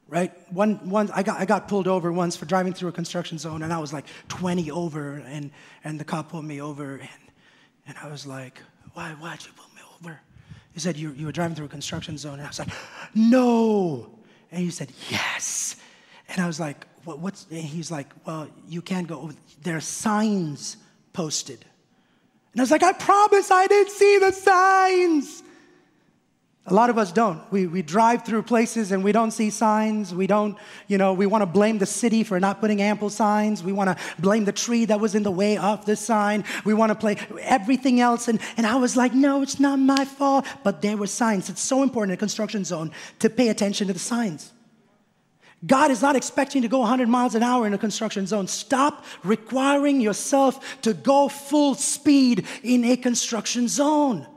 [0.08, 0.32] Right?
[0.54, 3.63] One, one, I, got, I got pulled over once for driving through a construction zone,
[3.63, 5.52] and I was like 20 over, and,
[5.84, 7.10] and the cop pulled me over, and,
[7.88, 8.62] and I was like,
[8.93, 10.19] why, why'd you pull me over?
[10.74, 12.34] He said, you, you were driving through a construction zone.
[12.34, 12.69] And I was like,
[13.13, 14.10] no.
[14.52, 15.76] And he said, yes.
[16.28, 19.32] And I was like, what, what's, he's like, well, you can't go.
[19.62, 20.78] There are signs
[21.12, 21.66] posted.
[22.54, 25.44] And I was like, I promise I didn't see the signs.
[26.66, 27.42] A lot of us don't.
[27.52, 30.16] We, we drive through places and we don't see signs.
[30.16, 33.62] We don't, you know, we want to blame the city for not putting ample signs.
[33.62, 36.46] We want to blame the tree that was in the way of the sign.
[36.63, 38.30] We want to play everything else.
[38.30, 40.46] And, and I was like, no, it's not my fault.
[40.63, 41.50] But there were signs.
[41.50, 44.53] It's so important in a construction zone to pay attention to the signs.
[45.65, 48.47] God is not expecting you to go 100 miles an hour in a construction zone.
[48.47, 54.28] Stop requiring yourself to go full speed in a construction zone.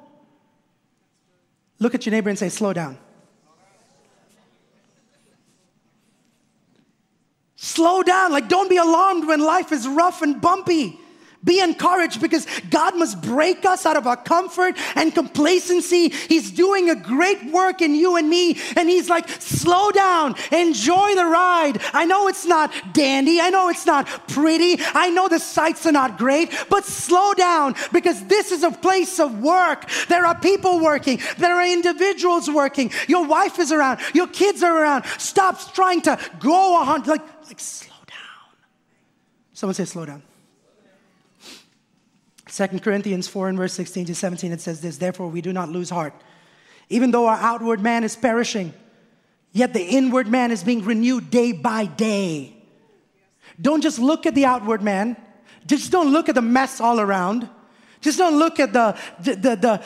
[1.78, 2.98] Look at your neighbor and say, slow down.
[7.56, 8.30] Slow down.
[8.30, 11.00] Like, don't be alarmed when life is rough and bumpy.
[11.46, 16.10] Be encouraged because God must break us out of our comfort and complacency.
[16.10, 18.58] He's doing a great work in you and me.
[18.76, 21.80] And He's like, slow down, enjoy the ride.
[21.94, 23.40] I know it's not dandy.
[23.40, 24.76] I know it's not pretty.
[24.92, 29.20] I know the sights are not great, but slow down because this is a place
[29.20, 29.88] of work.
[30.08, 32.90] There are people working, there are individuals working.
[33.06, 35.04] Your wife is around, your kids are around.
[35.18, 38.56] Stop trying to go on, like, like slow down.
[39.52, 40.22] Someone say, slow down.
[42.56, 45.68] 2 Corinthians 4 and verse 16 to 17, it says this Therefore, we do not
[45.68, 46.14] lose heart.
[46.88, 48.72] Even though our outward man is perishing,
[49.52, 52.56] yet the inward man is being renewed day by day.
[53.60, 55.16] Don't just look at the outward man,
[55.66, 57.48] just don't look at the mess all around.
[58.02, 59.82] Just don't look at the, the, the, the,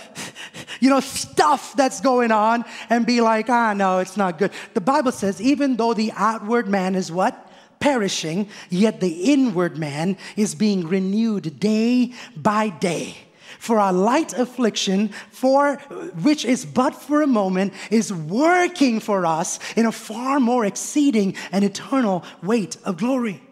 [0.80, 4.50] you know, stuff that's going on and be like, ah, no, it's not good.
[4.74, 7.50] The Bible says, even though the outward man is what?
[7.81, 13.16] Perishing, yet the inward man is being renewed day by day.
[13.59, 15.77] For our light affliction, for
[16.23, 21.35] which is but for a moment, is working for us in a far more exceeding
[21.51, 23.43] and eternal weight of glory.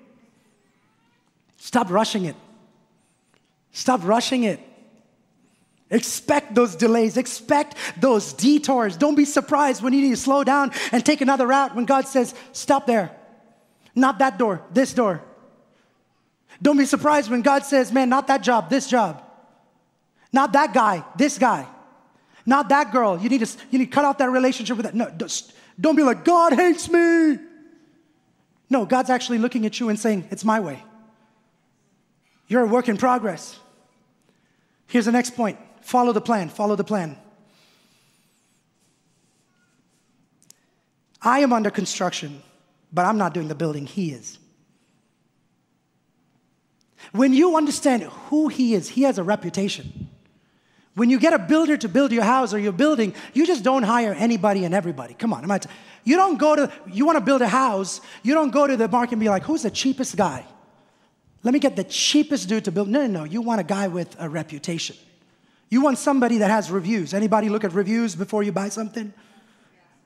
[1.56, 2.36] Stop rushing it.
[3.72, 4.60] Stop rushing it.
[5.90, 8.96] Expect those delays, expect those detours.
[8.96, 12.06] Don't be surprised when you need to slow down and take another route when God
[12.06, 13.17] says, Stop there.
[13.98, 15.22] Not that door, this door.
[16.62, 19.22] Don't be surprised when God says, man, not that job, this job.
[20.32, 21.66] Not that guy, this guy.
[22.46, 23.18] Not that girl.
[23.18, 24.94] You need to, you need to cut off that relationship with that.
[24.94, 25.10] No,
[25.80, 27.38] don't be like, God hates me.
[28.70, 30.82] No, God's actually looking at you and saying, it's my way.
[32.46, 33.58] You're a work in progress.
[34.86, 37.18] Here's the next point follow the plan, follow the plan.
[41.20, 42.42] I am under construction
[42.92, 44.38] but I'm not doing the building, He is.
[47.12, 50.08] When you understand who He is, He has a reputation.
[50.94, 53.84] When you get a builder to build your house or your building, you just don't
[53.84, 55.14] hire anybody and everybody.
[55.14, 55.68] Come on, t-
[56.02, 58.88] you don't go to, you want to build a house, you don't go to the
[58.88, 60.44] market and be like, who's the cheapest guy?
[61.44, 62.88] Let me get the cheapest dude to build.
[62.88, 63.24] No, no, no.
[63.24, 64.96] You want a guy with a reputation.
[65.70, 67.14] You want somebody that has reviews.
[67.14, 69.12] Anybody look at reviews before you buy something?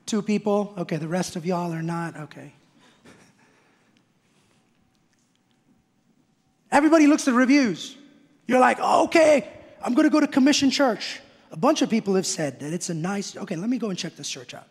[0.05, 0.73] Two people.
[0.77, 2.15] Okay, the rest of y'all are not.
[2.17, 2.53] Okay.
[6.73, 7.95] Everybody looks at reviews.
[8.47, 9.47] You're like, oh, okay,
[9.81, 11.19] I'm going to go to Commission Church.
[11.51, 13.97] A bunch of people have said that it's a nice, okay, let me go and
[13.97, 14.67] check this church out.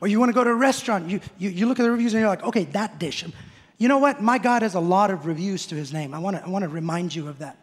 [0.00, 2.14] Or you want to go to a restaurant, you, you, you look at the reviews
[2.14, 3.24] and you're like, okay, that dish.
[3.78, 4.22] You know what?
[4.22, 6.14] My God has a lot of reviews to his name.
[6.14, 7.58] I want to, I want to remind you of that.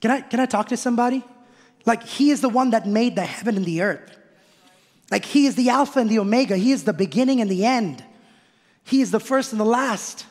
[0.00, 1.22] Can I, can I talk to somebody?
[1.86, 4.18] Like, he is the one that made the heaven and the earth.
[5.08, 6.56] Like, he is the Alpha and the Omega.
[6.56, 8.02] He is the beginning and the end.
[8.82, 10.26] He is the first and the last.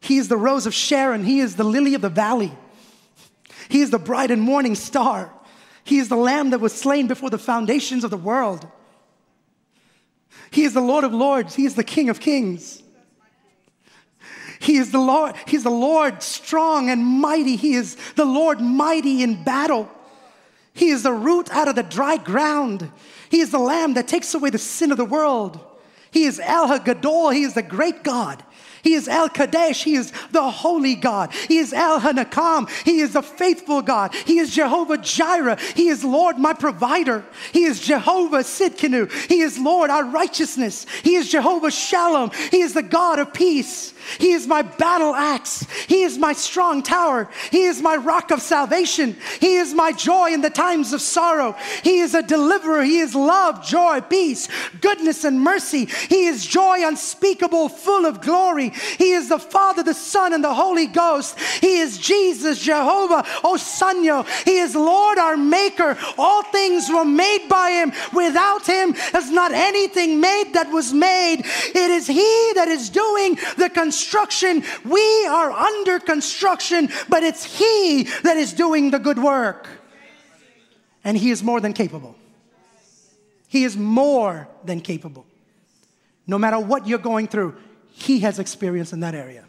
[0.00, 1.24] He is the rose of Sharon.
[1.24, 2.52] He is the lily of the valley.
[3.68, 5.32] He is the bright and morning star.
[5.84, 8.66] He is the lamb that was slain before the foundations of the world.
[10.50, 11.54] He is the Lord of lords.
[11.54, 12.82] He is the King of kings.
[14.60, 15.34] He is the Lord.
[15.46, 17.56] He's the Lord strong and mighty.
[17.56, 19.88] He is the Lord mighty in battle.
[20.74, 22.90] He is the root out of the dry ground.
[23.30, 25.60] He is the lamb that takes away the sin of the world.
[26.10, 27.30] He is El Gadol.
[27.30, 28.42] He is the great God.
[28.82, 29.82] He is El Kadosh.
[29.82, 31.32] He is the holy God.
[31.32, 32.68] He is El Hanakam.
[32.84, 34.14] He is the faithful God.
[34.14, 35.58] He is Jehovah Jireh.
[35.74, 37.24] He is Lord, my provider.
[37.52, 39.10] He is Jehovah Sidkenu.
[39.28, 40.86] He is Lord, our righteousness.
[41.02, 42.30] He is Jehovah Shalom.
[42.50, 43.94] He is the God of peace.
[44.18, 45.66] He is my battle axe.
[45.86, 47.28] He is my strong tower.
[47.50, 49.16] He is my rock of salvation.
[49.40, 51.54] He is my joy in the times of sorrow.
[51.82, 52.82] He is a deliverer.
[52.82, 54.48] He is love, joy, peace,
[54.80, 55.86] goodness, and mercy.
[56.08, 58.67] He is joy unspeakable, full of glory.
[58.70, 61.38] He is the Father, the Son, and the Holy Ghost.
[61.60, 64.26] He is Jesus, Jehovah, Osenu.
[64.44, 65.96] He is Lord, our Maker.
[66.16, 67.92] All things were made by Him.
[68.12, 71.40] Without Him, there's not anything made that was made.
[71.44, 74.62] It is He that is doing the construction construction.
[74.84, 79.68] We are under construction, but it's He that is doing the good work.
[81.04, 82.14] And He is more than capable.
[83.48, 85.24] He is more than capable.
[86.26, 87.54] No matter what you're going through,
[87.98, 89.44] He has experience in that area.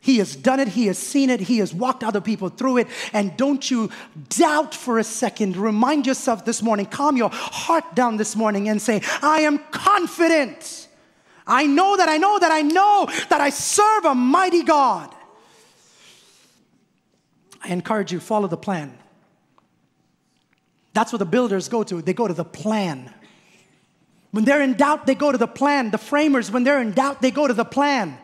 [0.00, 2.88] He has done it, he has seen it, he has walked other people through it.
[3.12, 3.90] And don't you
[4.28, 5.56] doubt for a second.
[5.56, 10.88] Remind yourself this morning, calm your heart down this morning and say, I am confident
[11.48, 15.12] I know that I know that I know that I serve a mighty God.
[17.64, 18.96] I encourage you, follow the plan.
[20.92, 22.02] That's what the builders go to.
[22.02, 23.12] They go to the plan.
[24.30, 25.90] When they're in doubt, they go to the plan.
[25.90, 28.18] The framers, when they're in doubt, they go to the plan.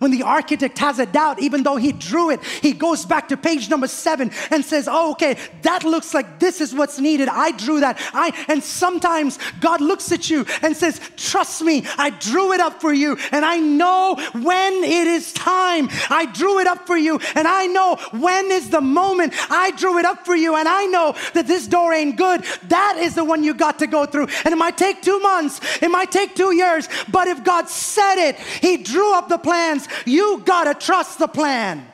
[0.00, 3.36] When the architect has a doubt, even though he drew it, he goes back to
[3.36, 7.28] page number seven and says, Oh, okay, that looks like this is what's needed.
[7.28, 8.00] I drew that.
[8.14, 12.80] I and sometimes God looks at you and says, Trust me, I drew it up
[12.80, 15.90] for you, and I know when it is time.
[16.08, 19.34] I drew it up for you, and I know when is the moment.
[19.50, 22.42] I drew it up for you, and I know that this door ain't good.
[22.68, 24.28] That is the one you got to go through.
[24.46, 28.16] And it might take two months, it might take two years, but if God said
[28.16, 29.88] it, He drew up the plans.
[30.06, 31.86] You got to trust the plan.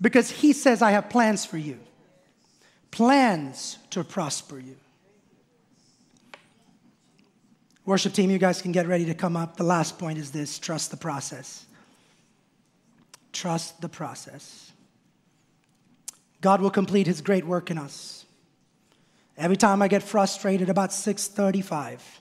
[0.00, 1.78] Because He says, I have plans for you,
[2.90, 4.76] plans to prosper you.
[7.84, 9.56] Worship team, you guys can get ready to come up.
[9.56, 11.64] The last point is this trust the process.
[13.32, 14.72] Trust the process.
[16.40, 18.26] God will complete his great work in us.
[19.36, 22.20] Every time I get frustrated about 635,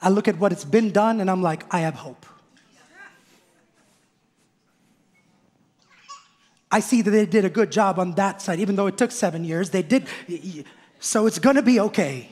[0.00, 2.24] I look at what it's been done and I'm like, I have hope.
[6.70, 9.10] I see that they did a good job on that side, even though it took
[9.10, 9.70] seven years.
[9.70, 10.06] They did,
[11.00, 12.28] so it's gonna be okay.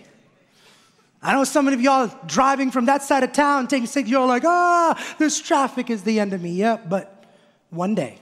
[1.22, 4.44] I know some of y'all driving from that side of town taking six, you're like,
[4.44, 6.50] ah, this traffic is the end of me.
[6.50, 7.24] Yeah, but
[7.70, 8.18] one day,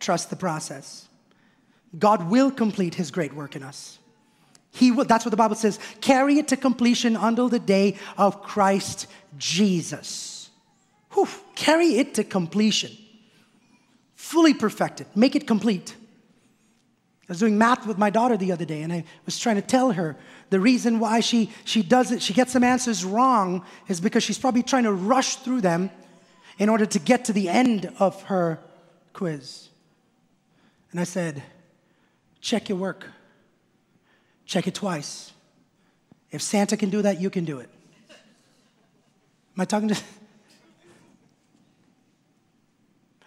[0.00, 1.06] trust the process.
[1.98, 3.98] God will complete his great work in us.
[4.76, 8.42] He will, that's what the Bible says, carry it to completion until the day of
[8.42, 9.06] Christ
[9.38, 10.50] Jesus.
[11.12, 12.90] Whew, carry it to completion.
[14.14, 15.96] Fully perfect it, make it complete.
[17.22, 19.62] I was doing math with my daughter the other day, and I was trying to
[19.62, 20.14] tell her
[20.50, 24.38] the reason why she, she does it, she gets some answers wrong, is because she's
[24.38, 25.90] probably trying to rush through them
[26.58, 28.60] in order to get to the end of her
[29.14, 29.70] quiz.
[30.92, 31.42] And I said,
[32.40, 33.06] check your work.
[34.46, 35.32] Check it twice.
[36.30, 37.68] If Santa can do that, you can do it.
[38.10, 39.96] Am I talking to?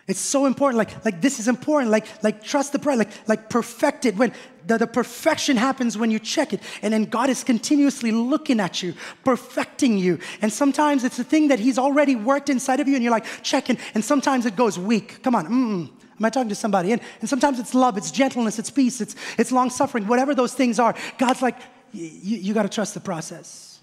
[0.09, 0.79] It's so important.
[0.79, 1.91] Like, like this is important.
[1.91, 2.97] Like, like trust the prayer.
[2.97, 4.17] Like, like perfect it.
[4.17, 4.33] When
[4.65, 8.81] the, the perfection happens when you check it, and then God is continuously looking at
[8.81, 10.17] you, perfecting you.
[10.41, 13.27] And sometimes it's a thing that He's already worked inside of you, and you're like
[13.43, 13.77] checking.
[13.93, 15.21] And sometimes it goes weak.
[15.21, 16.91] Come on, mm Am I talking to somebody?
[16.91, 20.53] And, and sometimes it's love, it's gentleness, it's peace, it's, it's long suffering, whatever those
[20.53, 20.93] things are.
[21.17, 21.57] God's like,
[21.93, 23.79] you got to trust the process,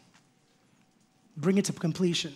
[1.37, 2.35] bring it to completion.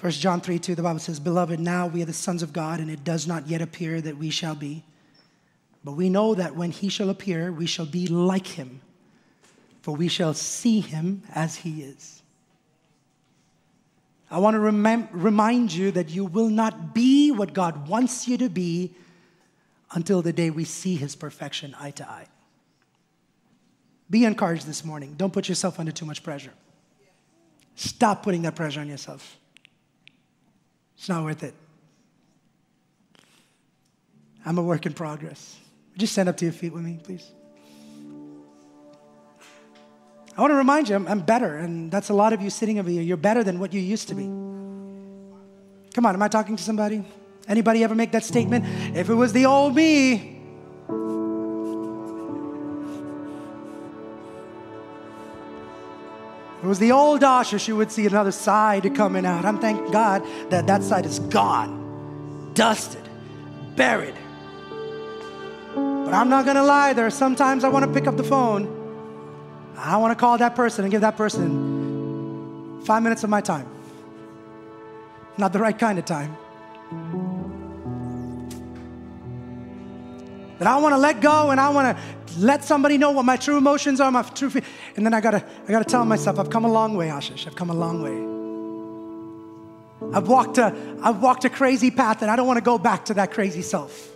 [0.00, 2.80] 1 John 3 2, the Bible says, Beloved, now we are the sons of God,
[2.80, 4.84] and it does not yet appear that we shall be.
[5.82, 8.82] But we know that when he shall appear, we shall be like him,
[9.80, 12.22] for we shall see him as he is.
[14.30, 18.36] I want to rem- remind you that you will not be what God wants you
[18.38, 18.94] to be
[19.92, 22.26] until the day we see His perfection eye to eye.
[24.10, 25.14] Be encouraged this morning.
[25.16, 26.52] Don't put yourself under too much pressure.
[27.76, 29.36] Stop putting that pressure on yourself.
[30.96, 31.54] It's not worth it.
[34.44, 35.56] I'm a work in progress.
[35.96, 37.30] Just stand up to your feet with me, please.
[40.36, 42.78] I want to remind you, I'm, I'm, better, and that's a lot of you sitting
[42.78, 43.00] over here.
[43.00, 44.24] You're better than what you used to be.
[45.94, 47.02] Come on, am I talking to somebody?
[47.48, 48.66] Anybody ever make that statement?
[48.94, 50.12] If it was the old me,
[56.58, 59.46] if it was the old Asha, she would see another side coming out.
[59.46, 63.08] I'm thank God that that side is gone, dusted,
[63.74, 64.16] buried.
[65.74, 68.75] But I'm not gonna lie, there are sometimes I want to pick up the phone
[69.76, 73.68] I want to call that person and give that person five minutes of my time.
[75.38, 76.36] Not the right kind of time.
[80.58, 82.02] That I want to let go and I want to
[82.38, 84.72] let somebody know what my true emotions are, my true feelings.
[84.96, 87.46] And then I gotta, I gotta tell myself, I've come a long way, Ashish.
[87.46, 88.36] I've come a long way.
[90.14, 93.06] I've walked a, I've walked a crazy path and I don't want to go back
[93.06, 94.10] to that crazy self.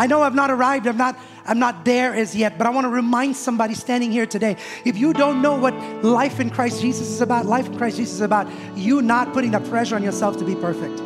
[0.00, 2.86] I know I've not arrived, I'm not, I'm not there as yet, but I want
[2.86, 7.06] to remind somebody standing here today if you don't know what life in Christ Jesus
[7.10, 10.38] is about, life in Christ Jesus is about you not putting the pressure on yourself
[10.38, 11.02] to be perfect.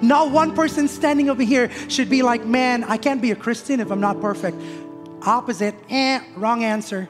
[0.00, 3.80] Not one person standing over here should be like, man, I can't be a Christian
[3.80, 4.56] if I'm not perfect.
[5.22, 7.08] Opposite, eh, wrong answer.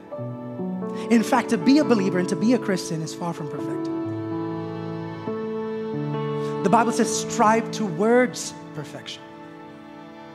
[1.10, 3.84] In fact, to be a believer and to be a Christian is far from perfect.
[6.64, 9.22] The Bible says, strive towards perfection.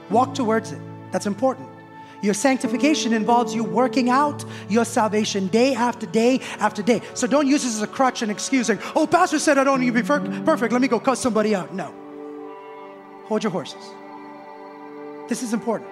[0.10, 0.80] Walk towards it.
[1.12, 1.70] That's important.
[2.22, 7.02] Your sanctification involves you working out your salvation day after day after day.
[7.14, 9.94] So don't use this as a crutch and excusing, oh, Pastor said I don't need
[9.94, 10.72] to be perfect.
[10.72, 11.74] Let me go cut somebody out.
[11.74, 11.94] No.
[13.26, 13.84] Hold your horses.
[15.28, 15.90] This is important.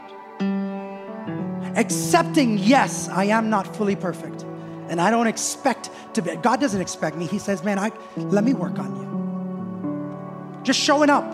[1.75, 4.43] Accepting, yes, I am not fully perfect.
[4.89, 7.25] And I don't expect to be, God doesn't expect me.
[7.25, 10.63] He says, man, I, let me work on you.
[10.63, 11.25] Just showing up.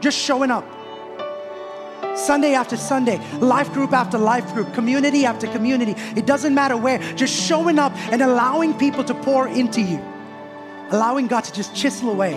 [0.00, 0.64] Just showing up.
[2.16, 5.94] Sunday after Sunday, life group after life group, community after community.
[6.16, 10.00] It doesn't matter where, just showing up and allowing people to pour into you.
[10.90, 12.34] Allowing God to just chisel away,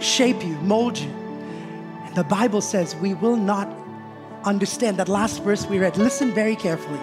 [0.00, 1.10] shape you, mold you.
[1.10, 3.68] And the Bible says we will not
[4.44, 5.96] understand that last verse we read.
[5.96, 6.98] Listen very carefully.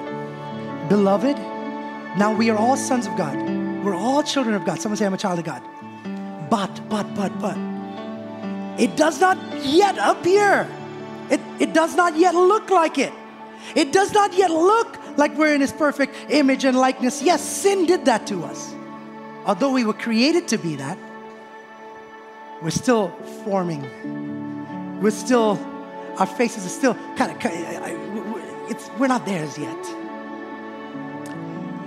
[0.90, 1.38] Beloved,
[2.18, 3.36] now we are all sons of God.
[3.84, 4.80] We're all children of God.
[4.80, 5.64] Someone say, I'm a child of God.
[6.50, 7.58] But, but, but, but.
[8.80, 10.68] It does not yet appear.
[11.62, 13.14] It, does not yet look like it.
[13.76, 17.22] It does not yet look like we're in His perfect image and likeness.
[17.22, 18.74] Yes, sin did that to us.
[19.46, 20.98] Although we were created to be that,
[22.62, 23.10] we're still
[23.44, 23.82] forming.
[25.02, 25.60] We're still,
[26.18, 27.38] our faces are still kind of,
[28.70, 29.86] it's, we're not theirs yet.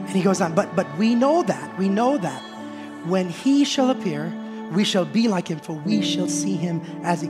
[0.07, 2.41] And he goes on, but, but we know that, we know that
[3.07, 4.33] when he shall appear,
[4.73, 7.29] we shall be like him, for we shall see him as he.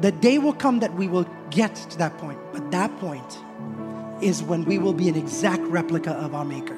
[0.00, 3.38] The day will come that we will get to that point, but that point
[4.22, 6.76] is when we will be an exact replica of our Maker.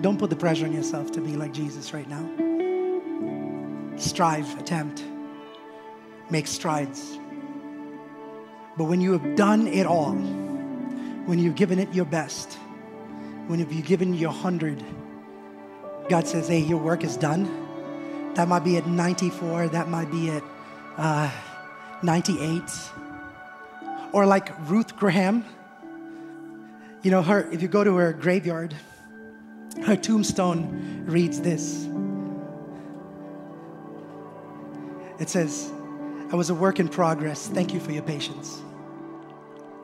[0.00, 2.24] Don't put the pressure on yourself to be like Jesus right now.
[3.96, 5.02] Strive, attempt,
[6.30, 7.18] make strides.
[8.76, 12.58] But when you have done it all, when you've given it your best,
[13.46, 14.84] when you've given your hundred,
[16.08, 17.48] God says, hey, your work is done.
[18.34, 20.42] That might be at 94, that might be at
[20.98, 21.30] uh,
[22.02, 22.62] 98.
[24.12, 25.44] Or like Ruth Graham,
[27.02, 28.74] you know, her, if you go to her graveyard,
[29.84, 31.86] her tombstone reads this.
[35.18, 35.72] It says,
[36.32, 37.46] I was a work in progress.
[37.46, 38.60] Thank you for your patience.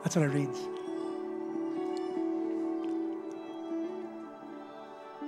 [0.03, 0.59] That's what it reads.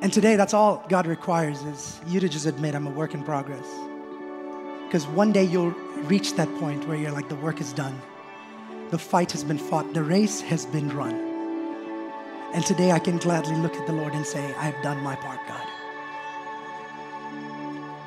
[0.02, 3.24] And today, that's all God requires is you to just admit I'm a work in
[3.24, 3.66] progress.
[4.86, 5.72] Because one day you'll
[6.04, 8.00] reach that point where you're like, the work is done.
[8.92, 9.94] The fight has been fought.
[9.94, 11.16] The race has been run.
[12.54, 15.16] And today I can gladly look at the Lord and say, I have done my
[15.16, 15.68] part, God.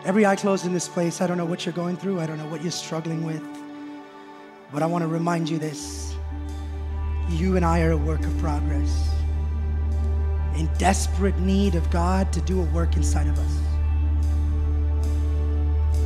[0.06, 2.38] Every eye closed in this place, I don't know what you're going through, I don't
[2.38, 3.42] know what you're struggling with,
[4.72, 6.14] but I want to remind you this.
[7.28, 9.10] You and I are a work of progress
[10.56, 13.77] in desperate need of God to do a work inside of us.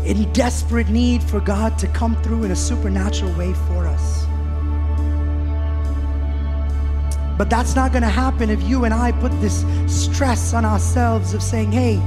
[0.05, 4.27] In desperate need for God to come through in a supernatural way for us.
[7.39, 11.35] But that's not going to happen if you and I put this stress on ourselves
[11.35, 11.99] of saying, hey,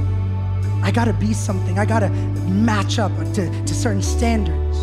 [0.82, 4.78] I got to be something, I got to match up to, to certain standards.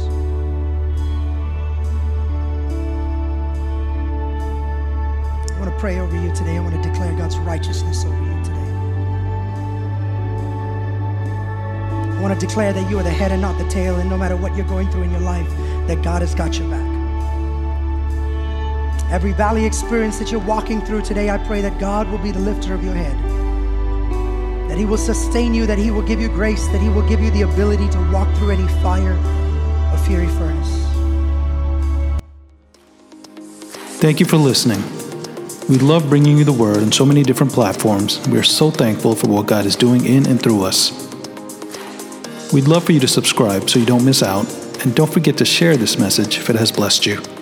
[5.51, 6.57] I want to pray over you today.
[6.57, 8.32] I want to declare God's righteousness over you
[12.23, 14.37] want to declare that you are the head and not the tail, and no matter
[14.37, 15.47] what you're going through in your life,
[15.87, 16.89] that God has got your back.
[19.11, 22.39] Every valley experience that you're walking through today, I pray that God will be the
[22.39, 23.17] lifter of your head.
[24.69, 27.19] That He will sustain you, that He will give you grace, that He will give
[27.19, 29.17] you the ability to walk through any fire
[29.91, 30.79] or fiery furnace.
[33.99, 34.81] Thank you for listening.
[35.67, 38.25] We love bringing you the word on so many different platforms.
[38.29, 41.12] We are so thankful for what God is doing in and through us.
[42.53, 44.45] We'd love for you to subscribe so you don't miss out,
[44.83, 47.32] and don't forget to share this message if it has blessed you.